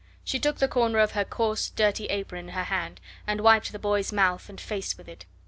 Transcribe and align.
She 0.23 0.39
took 0.39 0.57
the 0.57 0.67
corner 0.67 0.97
of 0.97 1.11
her 1.11 1.23
coarse 1.23 1.69
dirty 1.69 2.05
apron 2.07 2.47
in 2.49 2.55
her 2.55 2.63
hand, 2.63 2.99
and 3.27 3.39
wiped 3.41 3.71
the 3.71 3.77
boy's 3.77 4.11
mouth 4.11 4.49
and 4.49 4.59
face 4.59 4.97
with 4.97 5.07
it. 5.07 5.27